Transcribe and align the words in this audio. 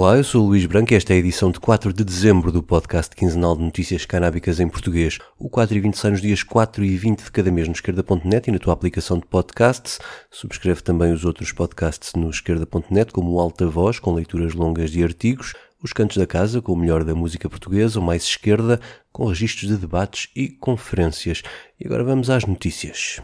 Olá, 0.00 0.16
eu 0.16 0.24
sou 0.24 0.46
o 0.46 0.48
Luís 0.48 0.64
Branco 0.64 0.94
e 0.94 0.96
esta 0.96 1.12
é 1.12 1.16
a 1.16 1.18
edição 1.18 1.50
de 1.50 1.60
4 1.60 1.92
de 1.92 2.02
dezembro 2.02 2.50
do 2.50 2.62
podcast 2.62 3.14
quinzenal 3.14 3.54
de 3.54 3.62
notícias 3.62 4.06
canábicas 4.06 4.58
em 4.58 4.66
português. 4.66 5.18
O 5.38 5.50
4 5.50 5.76
e 5.76 5.80
20 5.80 5.98
sai 5.98 6.12
nos 6.12 6.22
dias 6.22 6.42
4 6.42 6.82
e 6.82 6.96
20 6.96 7.24
de 7.24 7.30
cada 7.30 7.50
mês 7.50 7.68
no 7.68 7.74
esquerda.net 7.74 8.48
e 8.48 8.50
na 8.50 8.58
tua 8.58 8.72
aplicação 8.72 9.18
de 9.18 9.26
podcasts. 9.26 9.98
Subscreve 10.30 10.80
também 10.80 11.12
os 11.12 11.26
outros 11.26 11.52
podcasts 11.52 12.14
no 12.14 12.30
esquerda.net, 12.30 13.12
como 13.12 13.32
o 13.32 13.38
Alta 13.38 13.66
Voz, 13.66 13.98
com 13.98 14.14
leituras 14.14 14.54
longas 14.54 14.90
de 14.90 15.04
artigos, 15.04 15.52
os 15.82 15.92
Cantos 15.92 16.16
da 16.16 16.26
Casa, 16.26 16.62
com 16.62 16.72
o 16.72 16.76
melhor 16.76 17.04
da 17.04 17.14
música 17.14 17.46
portuguesa, 17.50 18.00
o 18.00 18.02
Mais 18.02 18.22
Esquerda, 18.22 18.80
com 19.12 19.26
registros 19.26 19.68
de 19.68 19.76
debates 19.76 20.30
e 20.34 20.48
conferências. 20.48 21.42
E 21.78 21.86
agora 21.86 22.02
vamos 22.02 22.30
às 22.30 22.46
notícias. 22.46 23.20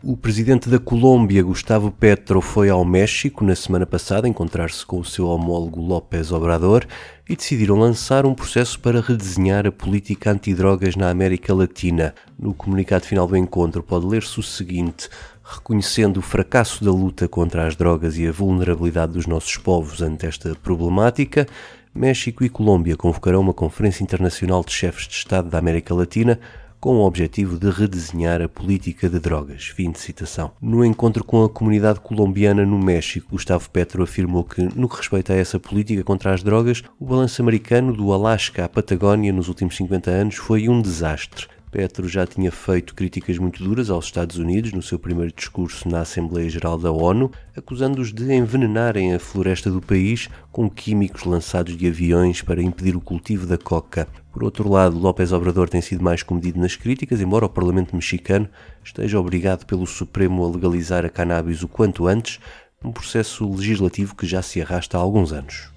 O 0.00 0.16
presidente 0.16 0.68
da 0.68 0.78
Colômbia, 0.78 1.42
Gustavo 1.42 1.90
Petro, 1.90 2.40
foi 2.40 2.70
ao 2.70 2.84
México 2.84 3.44
na 3.44 3.56
semana 3.56 3.84
passada 3.84 4.28
encontrar-se 4.28 4.86
com 4.86 5.00
o 5.00 5.04
seu 5.04 5.26
homólogo 5.26 5.80
López 5.80 6.30
Obrador 6.30 6.86
e 7.28 7.34
decidiram 7.34 7.76
lançar 7.76 8.24
um 8.24 8.32
processo 8.32 8.78
para 8.78 9.00
redesenhar 9.00 9.66
a 9.66 9.72
política 9.72 10.30
antidrogas 10.30 10.94
na 10.94 11.10
América 11.10 11.52
Latina. 11.52 12.14
No 12.38 12.54
comunicado 12.54 13.06
final 13.06 13.26
do 13.26 13.36
encontro 13.36 13.82
pode 13.82 14.06
ler-se 14.06 14.38
o 14.38 14.42
seguinte: 14.42 15.08
reconhecendo 15.42 16.18
o 16.18 16.22
fracasso 16.22 16.84
da 16.84 16.92
luta 16.92 17.26
contra 17.26 17.66
as 17.66 17.74
drogas 17.74 18.16
e 18.18 18.28
a 18.28 18.30
vulnerabilidade 18.30 19.14
dos 19.14 19.26
nossos 19.26 19.56
povos 19.56 20.00
ante 20.00 20.26
esta 20.26 20.54
problemática, 20.62 21.44
México 21.92 22.44
e 22.44 22.48
Colômbia 22.48 22.96
convocarão 22.96 23.40
uma 23.40 23.52
conferência 23.52 24.04
internacional 24.04 24.62
de 24.62 24.70
chefes 24.70 25.08
de 25.08 25.14
Estado 25.14 25.50
da 25.50 25.58
América 25.58 25.92
Latina 25.92 26.38
com 26.80 26.96
o 26.96 27.06
objetivo 27.06 27.58
de 27.58 27.70
redesenhar 27.70 28.40
a 28.40 28.48
política 28.48 29.08
de 29.08 29.18
drogas. 29.18 29.66
Fim 29.66 29.90
de 29.90 29.98
citação. 29.98 30.52
No 30.60 30.84
encontro 30.84 31.24
com 31.24 31.44
a 31.44 31.48
comunidade 31.48 32.00
colombiana 32.00 32.64
no 32.64 32.78
México, 32.78 33.28
Gustavo 33.32 33.68
Petro 33.70 34.02
afirmou 34.02 34.44
que, 34.44 34.62
no 34.62 34.88
que 34.88 34.96
respeita 34.96 35.32
a 35.32 35.36
essa 35.36 35.58
política 35.58 36.04
contra 36.04 36.32
as 36.32 36.42
drogas, 36.42 36.82
o 36.98 37.04
balanço 37.04 37.42
americano 37.42 37.92
do 37.92 38.12
Alasca 38.12 38.64
à 38.64 38.68
Patagónia 38.68 39.32
nos 39.32 39.48
últimos 39.48 39.76
50 39.76 40.10
anos 40.10 40.36
foi 40.36 40.68
um 40.68 40.80
desastre. 40.80 41.46
Petro 41.70 42.08
já 42.08 42.26
tinha 42.26 42.50
feito 42.50 42.94
críticas 42.94 43.36
muito 43.38 43.62
duras 43.62 43.90
aos 43.90 44.06
Estados 44.06 44.38
Unidos 44.38 44.72
no 44.72 44.82
seu 44.82 44.98
primeiro 44.98 45.32
discurso 45.34 45.88
na 45.88 46.00
Assembleia 46.00 46.48
Geral 46.48 46.78
da 46.78 46.90
ONU, 46.90 47.30
acusando-os 47.56 48.12
de 48.12 48.32
envenenarem 48.32 49.14
a 49.14 49.18
floresta 49.18 49.70
do 49.70 49.80
país 49.80 50.28
com 50.50 50.70
químicos 50.70 51.24
lançados 51.24 51.76
de 51.76 51.86
aviões 51.86 52.40
para 52.40 52.62
impedir 52.62 52.96
o 52.96 53.00
cultivo 53.00 53.46
da 53.46 53.58
coca. 53.58 54.08
Por 54.32 54.42
outro 54.42 54.68
lado, 54.68 54.98
López 54.98 55.32
Obrador 55.32 55.68
tem 55.68 55.80
sido 55.80 56.02
mais 56.02 56.22
comedido 56.22 56.58
nas 56.58 56.76
críticas, 56.76 57.20
embora 57.20 57.46
o 57.46 57.50
Parlamento 57.50 57.94
mexicano 57.94 58.48
esteja 58.82 59.20
obrigado 59.20 59.66
pelo 59.66 59.86
Supremo 59.86 60.44
a 60.44 60.50
legalizar 60.50 61.04
a 61.04 61.10
cannabis 61.10 61.62
o 61.62 61.68
quanto 61.68 62.06
antes, 62.06 62.40
um 62.82 62.92
processo 62.92 63.50
legislativo 63.52 64.14
que 64.14 64.26
já 64.26 64.40
se 64.40 64.62
arrasta 64.62 64.96
há 64.96 65.00
alguns 65.00 65.32
anos. 65.32 65.70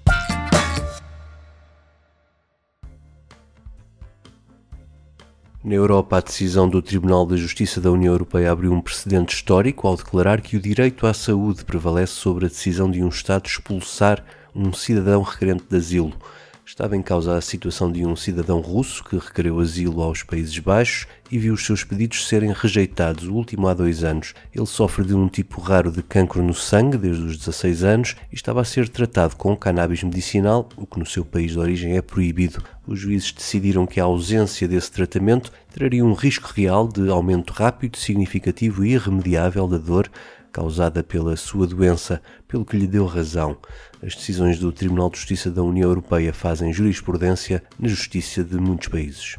Na 5.64 5.76
Europa, 5.76 6.16
a 6.16 6.20
decisão 6.20 6.68
do 6.68 6.82
Tribunal 6.82 7.24
de 7.24 7.36
Justiça 7.36 7.80
da 7.80 7.88
União 7.88 8.12
Europeia 8.12 8.50
abriu 8.50 8.72
um 8.72 8.80
precedente 8.80 9.36
histórico 9.36 9.86
ao 9.86 9.96
declarar 9.96 10.40
que 10.40 10.56
o 10.56 10.60
direito 10.60 11.06
à 11.06 11.14
saúde 11.14 11.64
prevalece 11.64 12.14
sobre 12.14 12.46
a 12.46 12.48
decisão 12.48 12.90
de 12.90 13.00
um 13.00 13.08
Estado 13.08 13.46
expulsar 13.46 14.24
um 14.52 14.72
cidadão 14.72 15.22
requerente 15.22 15.62
de 15.70 15.76
asilo. 15.76 16.12
Estava 16.64 16.96
em 16.96 17.02
causa 17.02 17.36
a 17.36 17.40
situação 17.40 17.90
de 17.90 18.06
um 18.06 18.14
cidadão 18.14 18.60
russo 18.60 19.02
que 19.02 19.16
requereu 19.16 19.58
asilo 19.58 20.00
aos 20.00 20.22
Países 20.22 20.56
Baixos 20.60 21.08
e 21.30 21.36
viu 21.36 21.54
os 21.54 21.66
seus 21.66 21.82
pedidos 21.82 22.28
serem 22.28 22.52
rejeitados, 22.52 23.26
o 23.26 23.34
último 23.34 23.66
há 23.66 23.74
dois 23.74 24.04
anos. 24.04 24.32
Ele 24.54 24.64
sofre 24.64 25.04
de 25.04 25.12
um 25.12 25.28
tipo 25.28 25.60
raro 25.60 25.90
de 25.90 26.02
cancro 26.04 26.40
no 26.40 26.54
sangue 26.54 26.96
desde 26.96 27.24
os 27.24 27.36
16 27.36 27.82
anos 27.82 28.16
e 28.30 28.36
estava 28.36 28.60
a 28.60 28.64
ser 28.64 28.88
tratado 28.88 29.34
com 29.34 29.56
cannabis 29.56 30.04
medicinal, 30.04 30.68
o 30.76 30.86
que 30.86 31.00
no 31.00 31.04
seu 31.04 31.24
país 31.24 31.50
de 31.50 31.58
origem 31.58 31.96
é 31.96 32.00
proibido. 32.00 32.62
Os 32.86 33.00
juízes 33.00 33.32
decidiram 33.32 33.84
que 33.84 33.98
a 33.98 34.04
ausência 34.04 34.68
desse 34.68 34.92
tratamento 34.92 35.52
traria 35.74 36.04
um 36.04 36.14
risco 36.14 36.52
real 36.54 36.86
de 36.86 37.10
aumento 37.10 37.52
rápido, 37.52 37.98
significativo 37.98 38.84
e 38.84 38.92
irremediável 38.92 39.66
da 39.66 39.78
dor 39.78 40.08
causada 40.52 41.02
pela 41.02 41.34
sua 41.36 41.66
doença, 41.66 42.20
pelo 42.46 42.64
que 42.64 42.76
lhe 42.76 42.86
deu 42.86 43.06
razão. 43.06 43.56
As 44.02 44.14
decisões 44.14 44.58
do 44.58 44.70
Tribunal 44.70 45.10
de 45.10 45.16
Justiça 45.16 45.50
da 45.50 45.62
União 45.62 45.88
Europeia 45.88 46.32
fazem 46.32 46.72
jurisprudência 46.72 47.62
na 47.78 47.88
justiça 47.88 48.44
de 48.44 48.56
muitos 48.56 48.88
países. 48.88 49.36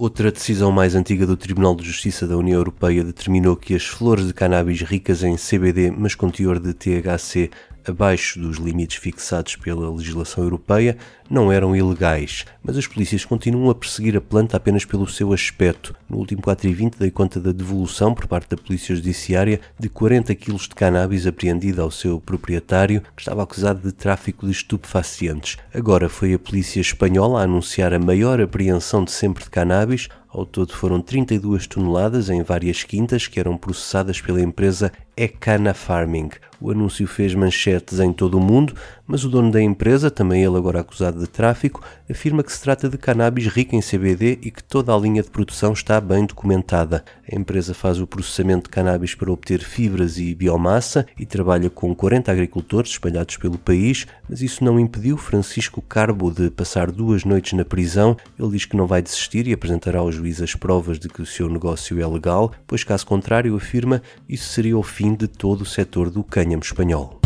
Outra 0.00 0.32
decisão 0.32 0.72
mais 0.72 0.94
antiga 0.94 1.26
do 1.26 1.36
Tribunal 1.36 1.76
de 1.76 1.84
Justiça 1.84 2.26
da 2.26 2.34
União 2.34 2.58
Europeia 2.58 3.04
determinou 3.04 3.54
que 3.54 3.74
as 3.74 3.84
flores 3.84 4.26
de 4.26 4.32
cannabis 4.32 4.80
ricas 4.80 5.22
em 5.22 5.36
CBD, 5.36 5.90
mas 5.90 6.14
com 6.14 6.30
teor 6.30 6.58
de 6.58 6.72
THC 6.72 7.50
abaixo 7.86 8.38
dos 8.38 8.56
limites 8.56 8.96
fixados 8.96 9.56
pela 9.56 9.90
legislação 9.90 10.44
europeia, 10.44 10.96
não 11.30 11.52
eram 11.52 11.76
ilegais, 11.76 12.44
mas 12.62 12.76
as 12.76 12.86
polícias 12.86 13.24
continuam 13.24 13.70
a 13.70 13.74
perseguir 13.74 14.16
a 14.16 14.20
planta 14.20 14.56
apenas 14.56 14.84
pelo 14.84 15.06
seu 15.06 15.32
aspecto. 15.32 15.94
No 16.08 16.18
último 16.18 16.42
4 16.42 16.68
e 16.68 16.74
20 16.74 16.98
dei 16.98 17.10
conta 17.10 17.38
da 17.40 17.52
devolução 17.52 18.12
por 18.12 18.26
parte 18.26 18.50
da 18.50 18.56
Polícia 18.56 18.94
Judiciária 18.94 19.60
de 19.78 19.88
40 19.88 20.34
kg 20.34 20.56
de 20.56 20.68
cannabis 20.74 21.26
apreendida 21.26 21.82
ao 21.82 21.90
seu 21.90 22.20
proprietário, 22.20 23.02
que 23.14 23.22
estava 23.22 23.42
acusado 23.42 23.80
de 23.80 23.92
tráfico 23.92 24.44
de 24.44 24.52
estupefacientes. 24.52 25.56
Agora 25.72 26.08
foi 26.08 26.34
a 26.34 26.38
Polícia 26.38 26.80
Espanhola 26.80 27.40
a 27.40 27.44
anunciar 27.44 27.94
a 27.94 27.98
maior 27.98 28.40
apreensão 28.40 29.04
de 29.04 29.12
sempre 29.12 29.44
de 29.44 29.50
cannabis, 29.50 30.08
ao 30.32 30.46
todo 30.46 30.72
foram 30.72 31.00
32 31.00 31.66
toneladas 31.66 32.30
em 32.30 32.42
várias 32.42 32.84
quintas 32.84 33.26
que 33.26 33.40
eram 33.40 33.56
processadas 33.56 34.20
pela 34.20 34.40
empresa 34.40 34.92
Ecana 35.16 35.74
Farming. 35.74 36.30
O 36.60 36.70
anúncio 36.70 37.06
fez 37.06 37.34
manchetes 37.34 37.98
em 37.98 38.12
todo 38.12 38.38
o 38.38 38.40
mundo, 38.40 38.74
mas 39.10 39.24
o 39.24 39.28
dono 39.28 39.50
da 39.50 39.60
empresa, 39.60 40.08
também 40.08 40.44
ele 40.44 40.56
agora 40.56 40.78
acusado 40.78 41.18
de 41.18 41.26
tráfico, 41.26 41.82
afirma 42.08 42.44
que 42.44 42.52
se 42.52 42.62
trata 42.62 42.88
de 42.88 42.96
cannabis 42.96 43.48
rico 43.48 43.74
em 43.74 43.80
CBD 43.80 44.38
e 44.40 44.52
que 44.52 44.62
toda 44.62 44.94
a 44.94 44.96
linha 44.96 45.20
de 45.20 45.28
produção 45.28 45.72
está 45.72 46.00
bem 46.00 46.24
documentada. 46.24 47.04
A 47.28 47.34
empresa 47.34 47.74
faz 47.74 48.00
o 48.00 48.06
processamento 48.06 48.64
de 48.64 48.70
cannabis 48.70 49.16
para 49.16 49.32
obter 49.32 49.64
fibras 49.64 50.16
e 50.16 50.32
biomassa 50.32 51.04
e 51.18 51.26
trabalha 51.26 51.68
com 51.68 51.92
40 51.92 52.30
agricultores 52.30 52.92
espalhados 52.92 53.36
pelo 53.36 53.58
país, 53.58 54.06
mas 54.28 54.42
isso 54.42 54.62
não 54.62 54.78
impediu 54.78 55.16
Francisco 55.16 55.82
Carbo 55.82 56.30
de 56.30 56.48
passar 56.48 56.92
duas 56.92 57.24
noites 57.24 57.54
na 57.54 57.64
prisão. 57.64 58.16
Ele 58.38 58.50
diz 58.50 58.64
que 58.64 58.76
não 58.76 58.86
vai 58.86 59.02
desistir 59.02 59.48
e 59.48 59.52
apresentará 59.52 59.98
ao 59.98 60.12
juiz 60.12 60.40
as 60.40 60.54
provas 60.54 61.00
de 61.00 61.08
que 61.08 61.20
o 61.20 61.26
seu 61.26 61.48
negócio 61.48 62.00
é 62.00 62.06
legal, 62.06 62.52
pois 62.64 62.84
caso 62.84 63.04
contrário, 63.06 63.56
afirma, 63.56 64.00
isso 64.28 64.50
seria 64.50 64.78
o 64.78 64.84
fim 64.84 65.16
de 65.16 65.26
todo 65.26 65.62
o 65.62 65.66
setor 65.66 66.10
do 66.10 66.22
cânhamo 66.22 66.62
espanhol. 66.62 67.19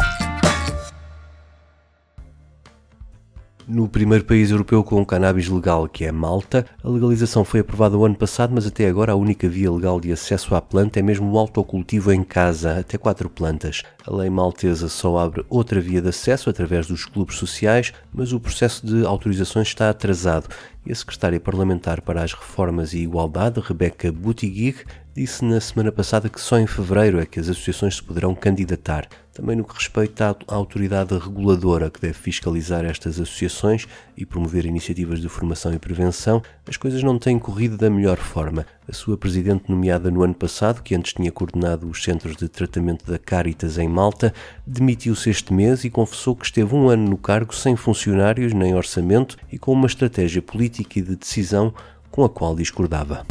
No 3.67 3.89
primeiro 3.89 4.27
país 4.27 4.51
europeu 4.51 4.85
com 4.85 5.03
cannabis 5.07 5.49
legal, 5.49 5.89
que 5.89 6.05
é 6.05 6.13
Malta, 6.13 6.67
a 6.83 6.89
legalização 6.89 7.47
foi 7.47 7.61
aprovada 7.61 7.97
o 7.97 8.05
ano 8.05 8.15
passado, 8.15 8.53
mas 8.55 8.67
até 8.67 8.87
agora 8.87 9.13
a 9.13 9.17
única 9.17 9.49
via 9.49 9.73
legal 9.73 9.99
de 9.99 10.13
acesso 10.13 10.55
à 10.55 10.61
planta 10.61 11.01
é 11.01 11.03
mesmo 11.03 11.33
o 11.33 11.39
autocultivo 11.39 12.13
em 12.13 12.23
casa, 12.23 12.79
até 12.81 12.99
quatro 12.99 13.31
plantas. 13.31 13.83
A 14.07 14.15
lei 14.15 14.29
maltesa 14.29 14.87
só 14.91 15.17
abre 15.17 15.47
outra 15.49 15.81
via 15.81 16.03
de 16.03 16.11
acesso 16.11 16.51
através 16.51 16.87
dos 16.87 17.07
clubes 17.07 17.37
sociais, 17.37 17.91
mas 18.13 18.35
o 18.35 18.41
processo 18.41 18.87
de 18.87 19.07
autorizações 19.07 19.69
está 19.69 19.89
atrasado 19.89 20.47
e 20.85 20.93
a 20.93 20.95
secretária 20.95 21.41
parlamentar 21.41 22.03
para 22.03 22.23
as 22.23 22.35
reformas 22.35 22.93
e 22.93 22.99
igualdade, 22.99 23.61
Rebecca 23.61 24.13
Buttigieg, 24.13 24.85
disse 25.15 25.45
na 25.45 25.61
semana 25.61 25.93
passada 25.93 26.29
que 26.29 26.41
só 26.41 26.59
em 26.59 26.67
fevereiro 26.67 27.21
é 27.21 27.27
que 27.27 27.39
as 27.39 27.49
associações 27.49 27.97
se 27.97 28.03
poderão 28.03 28.35
candidatar. 28.35 29.07
Também 29.33 29.55
no 29.57 29.65
que 29.65 29.75
respeita 29.75 30.37
à 30.49 30.55
autoridade 30.55 31.17
reguladora 31.17 31.89
que 31.89 32.01
deve 32.01 32.15
fiscalizar 32.15 32.85
estas 32.85 33.21
associações 33.21 33.87
e 34.17 34.27
promover 34.27 34.67
iniciativas 34.67 35.21
de 35.21 35.29
formação 35.29 35.73
e 35.73 35.79
prevenção, 35.79 36.43
as 36.69 36.77
coisas 36.77 37.03
não 37.05 37.17
têm 37.17 37.39
corrido 37.39 37.77
da 37.77 37.89
melhor 37.89 38.17
forma. 38.17 38.67
A 38.89 38.93
sua 38.93 39.17
presidente, 39.17 39.71
nomeada 39.71 40.11
no 40.11 40.25
ano 40.25 40.35
passado, 40.35 40.83
que 40.83 40.97
antes 40.97 41.13
tinha 41.13 41.31
coordenado 41.31 41.89
os 41.89 42.03
centros 42.03 42.37
de 42.37 42.49
tratamento 42.49 43.09
da 43.09 43.19
Caritas 43.19 43.79
em 43.79 43.89
Malta, 43.89 44.35
demitiu-se 44.67 45.31
este 45.31 45.53
mês 45.53 45.85
e 45.85 45.91
confessou 45.91 46.35
que 46.35 46.45
esteve 46.45 46.75
um 46.75 46.89
ano 46.89 47.09
no 47.09 47.17
cargo 47.17 47.55
sem 47.55 47.77
funcionários 47.77 48.53
nem 48.53 48.75
orçamento 48.75 49.37
e 49.51 49.59
com 49.59 49.73
uma 49.73 49.87
estratégia 49.87 50.43
política 50.43 50.99
e 50.99 51.03
de 51.03 51.15
decisão 51.15 51.73
com 52.11 52.25
a 52.25 52.29
qual 52.29 52.55
discordava. 52.55 53.25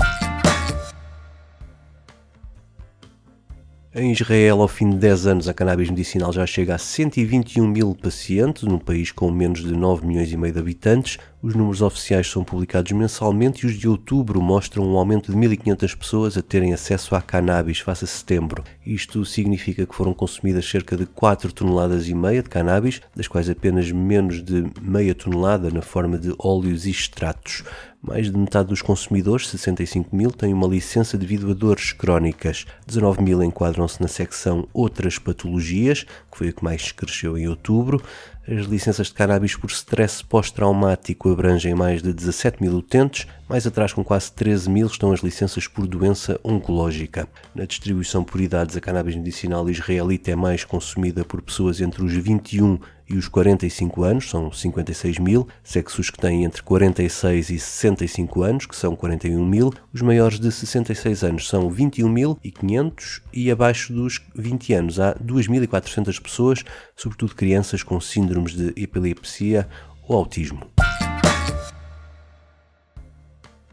Em 3.95 4.12
Israel, 4.12 4.60
ao 4.60 4.68
fim 4.68 4.90
de 4.90 4.98
10 4.98 5.28
anos, 5.28 5.48
a 5.48 5.54
cannabis 5.54 5.88
medicinal 5.88 6.34
já 6.34 6.48
chega 6.48 6.74
a 6.74 6.80
121 6.80 7.68
mil 7.68 7.94
pacientes, 7.94 8.63
num 8.63 8.80
país 8.80 9.12
com 9.12 9.30
menos 9.30 9.62
de 9.62 9.72
9 9.72 10.07
milhões 10.07 10.31
e 10.31 10.36
meio 10.36 10.51
de 10.51 10.60
habitantes. 10.60 11.19
Os 11.44 11.54
números 11.54 11.80
oficiais 11.80 12.25
são 12.25 12.44
publicados 12.44 12.92
mensalmente 12.92 13.63
e 13.63 13.69
os 13.69 13.78
de 13.78 13.88
outubro 13.88 14.42
mostram 14.42 14.84
um 14.84 14.98
aumento 14.98 15.31
de 15.31 15.38
1.500 15.38 15.95
pessoas 15.95 16.36
a 16.36 16.42
terem 16.42 16.74
acesso 16.74 17.13
à 17.13 17.22
cannabis 17.22 17.81
face 17.81 18.04
a 18.04 18.07
setembro. 18.07 18.63
Isto 18.84 19.24
significa 19.25 19.86
que 19.86 19.94
foram 19.94 20.12
consumidas 20.12 20.68
cerca 20.68 20.98
de 20.98 21.06
4 21.06 21.54
toneladas 21.54 22.10
e 22.10 22.16
meia 22.16 22.42
de 22.42 22.50
cannabis, 22.50 23.00
das 23.16 23.28
quais 23.28 23.48
apenas 23.48 23.92
menos 23.92 24.44
de 24.44 24.66
meia 24.81 25.13
tonelada 25.13 25.69
na 25.69 25.84
forma 25.84 26.18
de 26.18 26.34
óleos 26.39 26.88
e 26.88 26.89
extratos. 26.89 27.63
Mais 28.05 28.29
de 28.29 28.38
metade 28.38 28.67
dos 28.67 28.81
consumidores, 28.81 29.47
65 29.47 30.13
mil, 30.13 30.29
têm 30.29 30.53
uma 30.53 30.67
licença 30.67 31.17
devido 31.17 31.50
a 31.50 31.53
dores 31.53 31.94
crónicas. 31.94 32.65
19 32.85 33.21
mil 33.23 33.41
enquadram-se 33.41 34.01
na 34.01 34.09
secção 34.09 34.67
Outras 34.73 35.17
Patologias, 35.17 36.03
que 36.29 36.38
foi 36.38 36.50
a 36.50 36.51
que 36.51 36.61
mais 36.61 36.91
cresceu 36.91 37.38
em 37.38 37.47
outubro. 37.47 38.03
As 38.45 38.66
licenças 38.66 39.07
de 39.07 39.13
cannabis 39.13 39.56
por 39.56 39.72
stress 39.72 40.22
pós-traumático 40.22 41.31
abrangem 41.31 41.74
mais 41.74 42.01
de 42.01 42.12
17 42.12 42.62
mil 42.62 42.74
utentes, 42.74 43.25
mais 43.48 43.66
atrás, 43.66 43.94
com 43.94 44.04
quase 44.04 44.34
13 44.34 44.69
mil, 44.69 44.88
estão 44.88 45.13
as 45.13 45.22
licenças 45.22 45.66
por 45.66 45.88
doença 45.88 46.38
oncológica. 46.44 47.25
Na 47.56 47.63
distribuição 47.63 48.22
por 48.22 48.42
idades, 48.42 48.75
a 48.75 48.81
cannabis 48.81 49.16
medicinal 49.16 49.69
israelita 49.69 50.31
é 50.31 50.36
mais 50.36 50.66
consumida 50.66 51.24
por 51.24 51.42
pessoas 51.42 51.80
entre 51.80 52.04
os 52.04 52.12
21 52.12 52.80
e 53.10 53.18
os 53.18 53.28
45 53.28 54.04
anos, 54.04 54.30
são 54.30 54.51
56 54.51 55.19
mil, 55.19 55.48
sexos 55.63 56.10
que 56.10 56.18
têm 56.18 56.46
entre 56.46 56.63
46 56.63 57.50
e 57.50 57.60
65 57.60 58.44
anos, 58.44 58.66
que 58.66 58.75
são 58.75 58.96
41 58.96 59.46
mil, 59.46 59.74
os 59.94 60.01
maiores 60.01 60.39
de 60.39 60.51
66 60.51 61.24
anos 61.24 61.48
são 61.48 61.69
21.500 61.69 63.22
e 63.31 63.51
abaixo 63.51 63.94
dos 63.94 64.22
20 64.36 64.74
anos. 64.74 65.00
Há 65.00 65.13
2.400 65.16 66.22
pessoas, 66.22 66.63
sobretudo 66.96 67.36
crianças 67.36 67.84
com 67.84 68.00
síndromes 68.33 68.53
de 68.53 68.74
epilepsia 68.81 69.68
ou 70.07 70.18
autismo. 70.18 70.62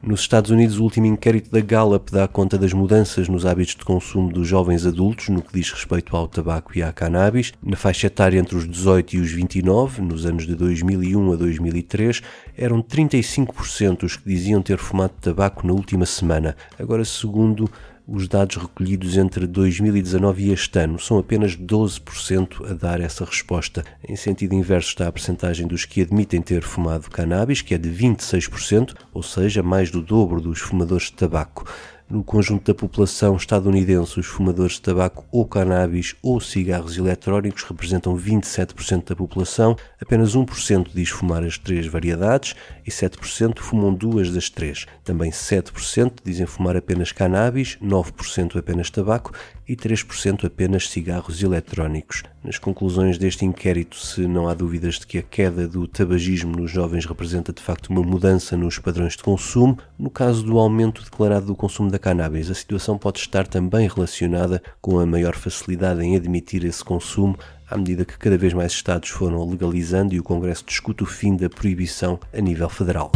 Nos 0.02 0.20
Estados 0.20 0.50
Unidos, 0.50 0.78
o 0.78 0.84
último 0.84 1.04
inquérito 1.04 1.50
da 1.50 1.60
Gallup 1.60 2.10
dá 2.10 2.26
conta 2.26 2.56
das 2.56 2.72
mudanças 2.72 3.28
nos 3.28 3.44
hábitos 3.44 3.74
de 3.74 3.84
consumo 3.84 4.32
dos 4.32 4.48
jovens 4.48 4.86
adultos 4.86 5.28
no 5.28 5.42
que 5.42 5.52
diz 5.52 5.70
respeito 5.70 6.16
ao 6.16 6.26
tabaco 6.26 6.76
e 6.76 6.82
à 6.82 6.90
cannabis. 6.90 7.52
Na 7.62 7.76
faixa 7.76 8.06
etária 8.06 8.38
entre 8.38 8.56
os 8.56 8.66
18 8.66 9.16
e 9.16 9.20
os 9.20 9.30
29, 9.30 10.00
nos 10.00 10.24
anos 10.24 10.46
de 10.46 10.54
2001 10.54 11.32
a 11.32 11.36
2003, 11.36 12.22
eram 12.56 12.82
35% 12.82 14.04
os 14.04 14.16
que 14.16 14.26
diziam 14.26 14.62
ter 14.62 14.78
fumado 14.78 15.12
tabaco 15.20 15.66
na 15.66 15.74
última 15.74 16.06
semana. 16.06 16.56
Agora, 16.78 17.04
segundo 17.04 17.70
os 18.12 18.26
dados 18.26 18.56
recolhidos 18.56 19.16
entre 19.16 19.46
2019 19.46 20.42
e 20.42 20.52
este 20.52 20.80
ano 20.80 20.98
são 20.98 21.16
apenas 21.16 21.56
12% 21.56 22.68
a 22.68 22.74
dar 22.74 23.00
essa 23.00 23.24
resposta. 23.24 23.84
Em 24.06 24.16
sentido 24.16 24.52
inverso 24.52 24.88
está 24.88 25.06
a 25.06 25.12
percentagem 25.12 25.64
dos 25.64 25.84
que 25.84 26.02
admitem 26.02 26.42
ter 26.42 26.62
fumado 26.62 27.08
cannabis, 27.08 27.62
que 27.62 27.72
é 27.72 27.78
de 27.78 27.88
26%, 27.88 28.96
ou 29.14 29.22
seja, 29.22 29.62
mais 29.62 29.92
do 29.92 30.02
dobro 30.02 30.40
dos 30.40 30.58
fumadores 30.58 31.04
de 31.04 31.12
tabaco. 31.12 31.64
No 32.10 32.24
conjunto 32.24 32.72
da 32.72 32.76
população 32.76 33.36
estadunidense, 33.36 34.18
os 34.18 34.26
fumadores 34.26 34.72
de 34.72 34.80
tabaco 34.80 35.24
ou 35.30 35.46
cannabis 35.46 36.16
ou 36.20 36.40
cigarros 36.40 36.98
eletrónicos 36.98 37.62
representam 37.62 38.16
27% 38.16 39.10
da 39.10 39.14
população, 39.14 39.76
apenas 40.02 40.34
1% 40.34 40.88
diz 40.92 41.08
fumar 41.08 41.44
as 41.44 41.56
três 41.56 41.86
variedades 41.86 42.56
e 42.84 42.90
7% 42.90 43.60
fumam 43.60 43.94
duas 43.94 44.28
das 44.32 44.50
três. 44.50 44.86
Também 45.04 45.30
7% 45.30 46.14
dizem 46.24 46.46
fumar 46.46 46.76
apenas 46.76 47.12
cannabis, 47.12 47.78
9% 47.80 48.58
apenas 48.58 48.90
tabaco 48.90 49.32
e 49.68 49.76
3% 49.76 50.44
apenas 50.44 50.90
cigarros 50.90 51.40
eletrónicos. 51.40 52.24
Nas 52.42 52.58
conclusões 52.58 53.18
deste 53.18 53.44
inquérito, 53.44 53.96
se 53.96 54.22
não 54.26 54.48
há 54.48 54.54
dúvidas 54.54 54.98
de 54.98 55.06
que 55.06 55.18
a 55.18 55.22
queda 55.22 55.68
do 55.68 55.86
tabagismo 55.86 56.56
nos 56.56 56.72
jovens 56.72 57.06
representa 57.06 57.52
de 57.52 57.62
facto 57.62 57.86
uma 57.88 58.02
mudança 58.02 58.56
nos 58.56 58.80
padrões 58.80 59.16
de 59.16 59.22
consumo, 59.22 59.78
no 59.96 60.10
caso 60.10 60.42
do 60.42 60.58
aumento 60.58 61.04
declarado 61.04 61.46
do 61.46 61.54
consumo 61.54 61.88
da 61.88 61.99
cannabis, 62.00 62.50
a 62.50 62.54
situação 62.54 62.98
pode 62.98 63.20
estar 63.20 63.46
também 63.46 63.86
relacionada 63.86 64.62
com 64.80 64.98
a 64.98 65.06
maior 65.06 65.36
facilidade 65.36 66.02
em 66.02 66.16
admitir 66.16 66.64
esse 66.64 66.84
consumo 66.84 67.38
à 67.70 67.76
medida 67.76 68.04
que 68.04 68.18
cada 68.18 68.36
vez 68.36 68.52
mais 68.52 68.72
Estados 68.72 69.10
foram 69.10 69.48
legalizando 69.48 70.12
e 70.12 70.18
o 70.18 70.24
Congresso 70.24 70.64
discute 70.66 71.04
o 71.04 71.06
fim 71.06 71.36
da 71.36 71.48
proibição 71.48 72.18
a 72.32 72.40
nível 72.40 72.68
federal. 72.68 73.12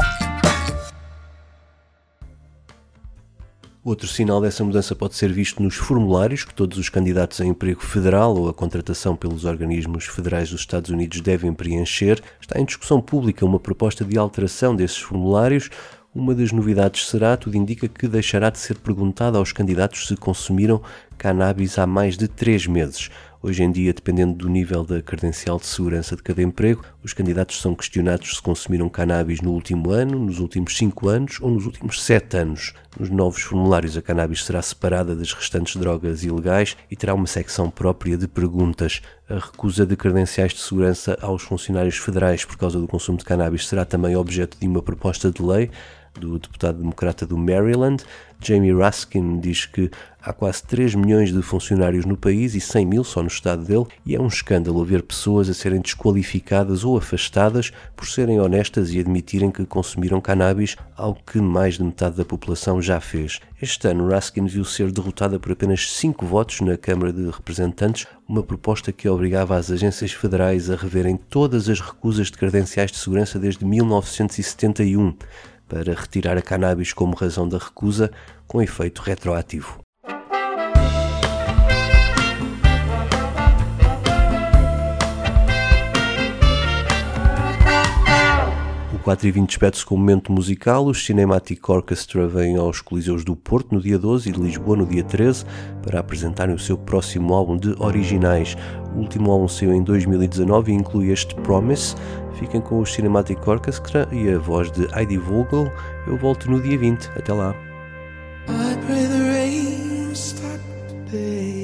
Outro 3.85 4.09
sinal 4.09 4.41
dessa 4.41 4.65
mudança 4.65 4.97
pode 4.97 5.15
ser 5.15 5.31
visto 5.31 5.63
nos 5.63 5.75
formulários 5.75 6.43
que 6.43 6.55
todos 6.55 6.79
os 6.79 6.89
candidatos 6.89 7.39
a 7.43 7.45
emprego 7.45 7.83
federal 7.83 8.35
ou 8.35 8.49
a 8.49 8.55
contratação 8.55 9.15
pelos 9.15 9.45
organismos 9.45 10.07
federais 10.07 10.49
dos 10.49 10.61
Estados 10.61 10.89
Unidos 10.89 11.21
devem 11.21 11.53
preencher. 11.53 12.23
Está 12.41 12.59
em 12.59 12.65
discussão 12.65 12.99
pública 12.99 13.45
uma 13.45 13.61
proposta 13.61 14.03
de 14.03 14.17
alteração 14.17 14.75
desses 14.75 14.97
formulários. 14.97 15.69
Uma 16.14 16.32
das 16.32 16.52
novidades 16.52 17.08
será, 17.08 17.37
tudo 17.37 17.56
indica 17.56 17.88
que 17.88 18.06
deixará 18.06 18.49
de 18.49 18.61
ser 18.61 18.78
perguntado 18.78 19.37
aos 19.37 19.50
candidatos 19.50 20.06
se 20.06 20.16
consumiram 20.16 20.81
cannabis 21.19 21.76
há 21.76 21.88
mais 21.88 22.16
de 22.16 22.28
três 22.28 22.69
meses. 22.69 23.11
Hoje 23.43 23.64
em 23.64 23.70
dia, 23.70 23.93
dependendo 23.93 24.32
do 24.32 24.49
nível 24.49 24.84
da 24.84 25.02
credencial 25.02 25.58
de 25.58 25.66
segurança 25.66 26.14
de 26.14 26.22
cada 26.22 26.40
emprego, 26.40 26.84
os 27.02 27.12
candidatos 27.12 27.61
são 27.61 27.75
questionados 27.75 28.37
se 28.37 28.40
consumiram 28.40 28.88
cannabis 28.88 29.40
no 29.40 29.50
último 29.50 29.90
ano, 29.90 30.16
nos 30.16 30.38
últimos 30.38 30.76
cinco 30.76 31.08
anos 31.08 31.40
ou 31.40 31.50
nos 31.50 31.66
últimos 31.66 32.00
sete 32.00 32.37
anos. 32.37 32.75
Nos 32.99 33.11
novos 33.11 33.43
formulários, 33.43 33.96
a 33.96 34.02
cannabis 34.02 34.44
será 34.44 34.62
separada 34.62 35.16
das 35.16 35.32
restantes 35.32 35.75
drogas 35.75 36.22
ilegais 36.22 36.76
e 36.88 36.94
terá 36.94 37.12
uma 37.12 37.26
secção 37.26 37.69
própria 37.69 38.16
de 38.16 38.28
perguntas. 38.28 39.02
A 39.28 39.34
recusa 39.34 39.84
de 39.84 39.96
credenciais 39.96 40.52
de 40.52 40.61
segurança 40.61 41.19
aos 41.20 41.43
funcionários 41.43 41.96
federais 41.96 42.44
por 42.44 42.56
causa 42.56 42.78
do 42.78 42.87
consumo 42.87 43.19
de 43.19 43.25
cannabis 43.25 43.66
será 43.66 43.84
também 43.84 44.14
objeto 44.14 44.56
de 44.61 44.69
uma 44.69 44.81
proposta 44.81 45.31
de 45.31 45.43
lei 45.43 45.70
do 46.19 46.38
deputado 46.38 46.78
democrata 46.78 47.26
do 47.26 47.37
Maryland. 47.37 48.05
Jamie 48.40 48.75
Raskin 48.75 49.40
diz 49.40 49.64
que 49.64 49.90
há 50.20 50.32
quase 50.32 50.62
3 50.64 50.94
milhões 50.94 51.32
de 51.32 51.40
funcionários 51.40 52.05
no 52.05 52.16
país 52.16 52.55
e 52.55 52.61
100 52.61 52.87
mil 52.87 53.05
só 53.05 53.22
no 53.22 53.28
estado 53.28 53.64
dele, 53.64 53.87
e 54.05 54.14
é 54.14 54.20
um 54.20 54.26
escândalo 54.26 54.84
ver 54.84 55.02
pessoas 55.02 55.49
a 55.49 55.55
serem 55.55 55.81
desqualificadas 55.81 56.84
ou 56.84 56.96
afastadas 56.96 57.72
por 57.96 58.06
serem 58.06 58.40
honestas 58.40 58.93
e 58.93 59.00
admitirem 59.00 59.50
que 59.50 59.64
consumiram 59.64 60.20
cannabis, 60.20 60.76
algo 60.96 61.20
que 61.26 61.40
mais 61.40 61.75
de 61.75 61.84
metade 61.84 62.16
da 62.16 62.25
população 62.25 62.82
já 62.82 63.00
fez. 63.00 63.40
Este 63.61 63.88
ano, 63.88 64.08
Raskin 64.08 64.46
viu 64.46 64.64
ser 64.64 64.93
derrotada 64.93 65.38
por 65.38 65.52
apenas 65.52 65.90
5 65.93 66.26
votos 66.26 66.61
na 66.61 66.76
Câmara 66.76 67.12
de 67.12 67.25
Representantes, 67.31 68.06
uma 68.28 68.43
proposta 68.43 68.93
que 68.93 69.08
obrigava 69.08 69.56
as 69.56 69.70
agências 69.70 70.12
federais 70.12 70.70
a 70.70 70.76
reverem 70.76 71.16
todas 71.16 71.69
as 71.69 71.81
recusas 71.81 72.31
de 72.31 72.37
credenciais 72.37 72.90
de 72.90 72.99
segurança 72.99 73.38
desde 73.38 73.64
1971 73.64 75.14
para 75.69 75.94
retirar 75.94 76.37
a 76.37 76.43
cannabis 76.43 76.93
como 76.93 77.16
razão 77.16 77.49
da 77.49 77.58
recusa, 77.58 78.11
com 78.46 78.62
efeito 78.62 79.02
retroativo. 79.02 79.84
O 89.04 89.12
4 89.14 89.28
e 89.28 89.30
20 89.32 89.49
despede-se 89.50 89.84
com 89.84 89.96
um 89.96 89.99
momento 89.99 90.32
musical. 90.32 90.87
O 90.87 90.94
Cinematic 90.94 91.68
Orchestra 91.68 92.26
vem 92.26 92.56
aos 92.56 92.80
Coliseus 92.80 93.23
do 93.23 93.37
Porto 93.37 93.75
no 93.75 93.80
dia 93.82 93.99
12 93.99 94.30
e 94.30 94.32
de 94.32 94.40
Lisboa 94.40 94.78
no 94.78 94.87
dia 94.87 95.04
13 95.04 95.44
para 95.82 96.00
apresentarem 96.00 96.54
o 96.54 96.58
seu 96.58 96.78
próximo 96.78 97.34
álbum 97.34 97.58
de 97.58 97.75
originais. 97.78 98.56
O 98.96 99.00
último 99.00 99.30
álbum 99.30 99.46
saiu 99.46 99.75
em 99.75 99.82
2019 99.82 100.73
e 100.73 100.75
inclui 100.75 101.11
este 101.11 101.34
Promise, 101.34 101.94
Fiquem 102.38 102.62
com 102.62 102.80
o 102.80 102.87
Cinematic 102.87 103.46
Orchestra 103.46 104.08
e 104.11 104.30
a 104.30 104.38
voz 104.38 104.73
de 104.73 104.88
Heidi 104.99 105.18
Vogel. 105.18 105.70
Eu 106.06 106.16
volto 106.16 106.50
no 106.50 106.58
dia 106.62 106.78
20. 106.78 107.11
Até 107.11 107.34
lá. 107.34 107.54
Storm 110.14 111.63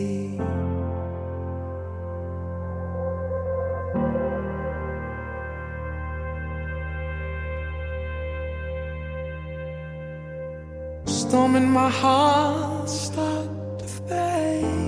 in 11.57 11.69
my 11.71 11.89
heart 11.89 12.89
start 12.89 13.79
to 13.79 13.85
fade 13.85 14.81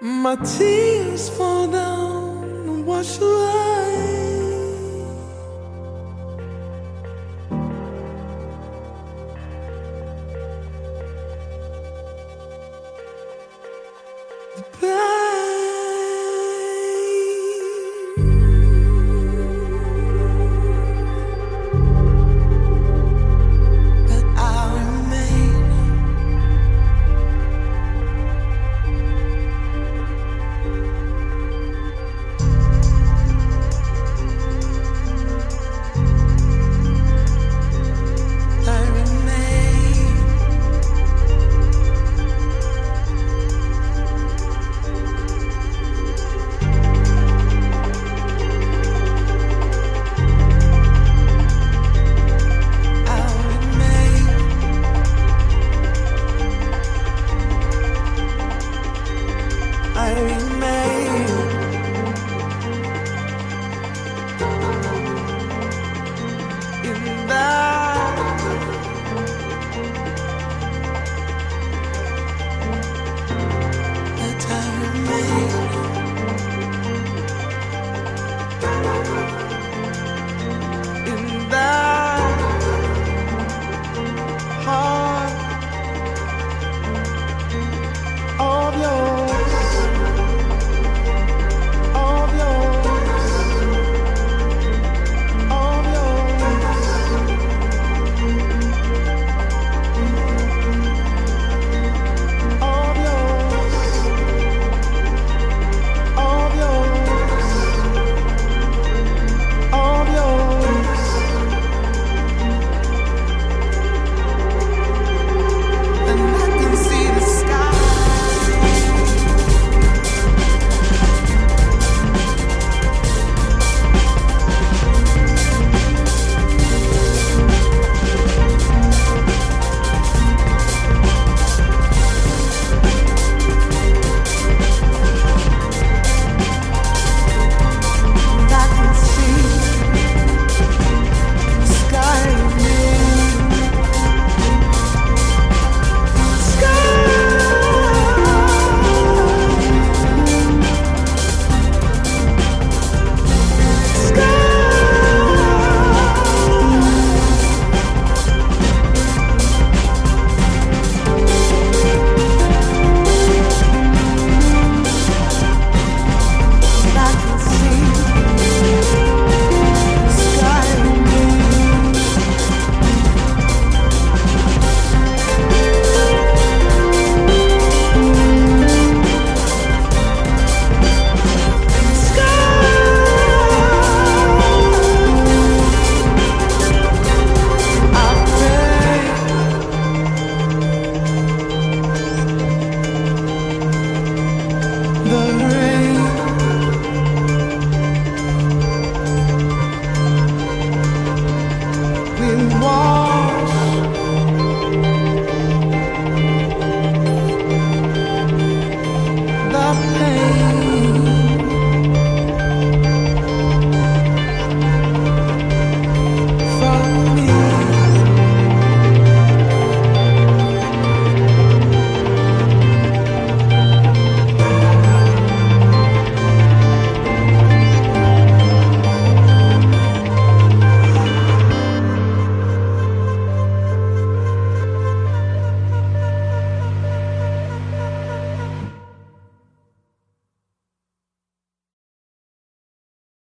My 0.00 0.36
tears 0.36 1.28
fall 1.30 1.68
down 1.68 2.44
and 2.44 2.86
wash 2.86 3.18
away. 3.20 3.91